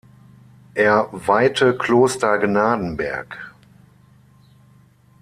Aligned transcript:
Er 0.73 1.09
weihte 1.11 1.77
Kloster 1.77 2.39
Gnadenberg. 2.39 3.37